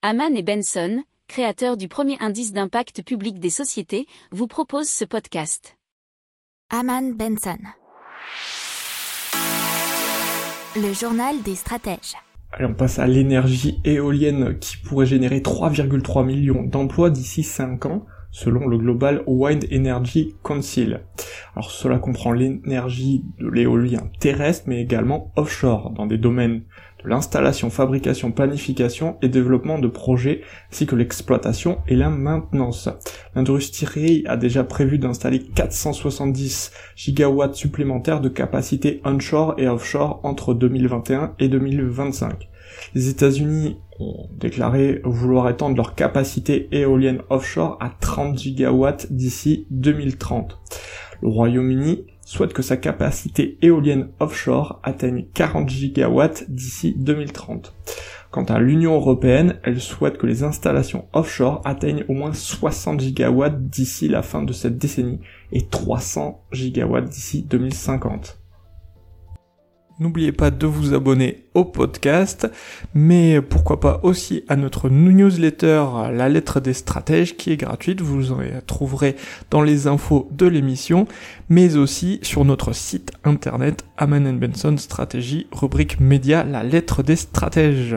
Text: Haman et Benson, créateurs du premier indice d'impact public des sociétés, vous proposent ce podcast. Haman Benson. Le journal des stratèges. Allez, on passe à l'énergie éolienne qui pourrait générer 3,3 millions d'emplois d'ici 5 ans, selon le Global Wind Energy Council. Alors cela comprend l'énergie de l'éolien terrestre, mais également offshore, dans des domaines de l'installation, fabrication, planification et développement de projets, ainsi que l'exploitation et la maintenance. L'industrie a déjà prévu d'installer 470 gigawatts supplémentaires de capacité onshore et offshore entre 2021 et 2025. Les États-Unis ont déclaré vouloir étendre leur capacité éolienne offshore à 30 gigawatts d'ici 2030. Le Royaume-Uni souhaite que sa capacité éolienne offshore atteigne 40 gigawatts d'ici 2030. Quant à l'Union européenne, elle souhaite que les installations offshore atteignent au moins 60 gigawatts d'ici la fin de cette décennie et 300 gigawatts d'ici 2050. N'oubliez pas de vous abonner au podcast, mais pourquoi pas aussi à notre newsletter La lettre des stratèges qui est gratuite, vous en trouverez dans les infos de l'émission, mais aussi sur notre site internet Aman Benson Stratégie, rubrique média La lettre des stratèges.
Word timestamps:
Haman 0.00 0.36
et 0.36 0.44
Benson, 0.44 1.02
créateurs 1.26 1.76
du 1.76 1.88
premier 1.88 2.16
indice 2.20 2.52
d'impact 2.52 3.02
public 3.02 3.40
des 3.40 3.50
sociétés, 3.50 4.06
vous 4.30 4.46
proposent 4.46 4.88
ce 4.88 5.04
podcast. 5.04 5.76
Haman 6.70 7.16
Benson. 7.16 7.58
Le 10.76 10.92
journal 10.92 11.42
des 11.42 11.56
stratèges. 11.56 12.14
Allez, 12.52 12.66
on 12.66 12.74
passe 12.74 13.00
à 13.00 13.08
l'énergie 13.08 13.80
éolienne 13.84 14.60
qui 14.60 14.76
pourrait 14.76 15.04
générer 15.04 15.40
3,3 15.40 16.24
millions 16.24 16.62
d'emplois 16.62 17.10
d'ici 17.10 17.42
5 17.42 17.86
ans, 17.86 18.06
selon 18.30 18.66
le 18.66 18.78
Global 18.78 19.22
Wind 19.26 19.66
Energy 19.72 20.34
Council. 20.42 21.00
Alors 21.54 21.70
cela 21.70 21.98
comprend 21.98 22.32
l'énergie 22.32 23.24
de 23.38 23.48
l'éolien 23.48 24.10
terrestre, 24.20 24.64
mais 24.66 24.80
également 24.80 25.32
offshore, 25.36 25.90
dans 25.90 26.06
des 26.06 26.18
domaines 26.18 26.62
de 27.04 27.08
l'installation, 27.08 27.70
fabrication, 27.70 28.32
planification 28.32 29.16
et 29.22 29.28
développement 29.28 29.78
de 29.78 29.88
projets, 29.88 30.42
ainsi 30.70 30.86
que 30.86 30.96
l'exploitation 30.96 31.78
et 31.86 31.96
la 31.96 32.10
maintenance. 32.10 32.88
L'industrie 33.34 34.24
a 34.26 34.36
déjà 34.36 34.64
prévu 34.64 34.98
d'installer 34.98 35.40
470 35.40 36.72
gigawatts 36.96 37.54
supplémentaires 37.54 38.20
de 38.20 38.28
capacité 38.28 39.00
onshore 39.04 39.54
et 39.58 39.68
offshore 39.68 40.20
entre 40.22 40.54
2021 40.54 41.34
et 41.38 41.48
2025. 41.48 42.48
Les 42.94 43.08
États-Unis 43.08 43.76
ont 43.98 44.28
déclaré 44.38 45.00
vouloir 45.04 45.48
étendre 45.48 45.76
leur 45.76 45.94
capacité 45.94 46.68
éolienne 46.72 47.22
offshore 47.30 47.76
à 47.80 47.90
30 47.90 48.38
gigawatts 48.38 49.12
d'ici 49.12 49.66
2030. 49.70 50.58
Le 51.22 51.28
Royaume-Uni 51.28 52.04
souhaite 52.24 52.52
que 52.52 52.62
sa 52.62 52.76
capacité 52.76 53.58
éolienne 53.62 54.08
offshore 54.20 54.80
atteigne 54.82 55.26
40 55.34 55.68
gigawatts 55.68 56.44
d'ici 56.48 56.94
2030. 56.96 57.74
Quant 58.30 58.44
à 58.44 58.58
l'Union 58.58 58.94
européenne, 58.94 59.56
elle 59.62 59.80
souhaite 59.80 60.18
que 60.18 60.26
les 60.26 60.42
installations 60.42 61.06
offshore 61.14 61.62
atteignent 61.64 62.04
au 62.08 62.12
moins 62.12 62.34
60 62.34 63.00
gigawatts 63.00 63.68
d'ici 63.68 64.06
la 64.08 64.22
fin 64.22 64.42
de 64.42 64.52
cette 64.52 64.76
décennie 64.76 65.20
et 65.50 65.66
300 65.66 66.44
gigawatts 66.52 67.08
d'ici 67.08 67.42
2050. 67.42 68.38
N'oubliez 70.00 70.30
pas 70.30 70.52
de 70.52 70.66
vous 70.66 70.94
abonner 70.94 71.46
au 71.54 71.64
podcast, 71.64 72.48
mais 72.94 73.40
pourquoi 73.40 73.80
pas 73.80 73.98
aussi 74.04 74.44
à 74.46 74.54
notre 74.54 74.90
newsletter 74.90 75.84
La 76.12 76.28
lettre 76.28 76.60
des 76.60 76.72
stratèges 76.72 77.36
qui 77.36 77.50
est 77.50 77.56
gratuite, 77.56 78.00
vous 78.00 78.30
en 78.30 78.38
trouverez 78.64 79.16
dans 79.50 79.62
les 79.62 79.88
infos 79.88 80.28
de 80.30 80.46
l'émission, 80.46 81.08
mais 81.48 81.76
aussi 81.76 82.20
sur 82.22 82.44
notre 82.44 82.72
site 82.72 83.10
internet 83.24 83.84
Aman 83.96 84.38
Benson 84.38 84.76
Stratégie, 84.76 85.48
rubrique 85.50 85.98
média 85.98 86.44
La 86.44 86.62
lettre 86.62 87.02
des 87.02 87.16
stratèges. 87.16 87.96